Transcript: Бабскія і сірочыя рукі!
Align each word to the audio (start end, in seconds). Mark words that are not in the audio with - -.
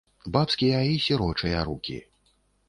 Бабскія 0.37 0.79
і 0.93 0.95
сірочыя 1.05 1.61
рукі! 1.69 2.01